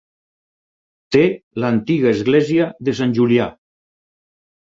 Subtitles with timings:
[1.15, 1.21] Té
[1.63, 3.49] l'antiga església de Sant Julià.